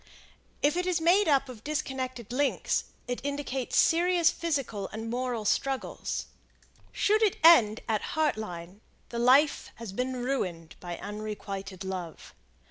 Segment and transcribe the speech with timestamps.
[0.63, 6.25] If it is made up of disconnected links, it indicates serious physical and moral struggles.
[6.91, 12.33] Should it end at Heart Line, the life has been ruined by unrequited love.